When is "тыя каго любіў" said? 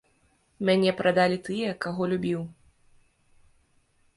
1.49-2.41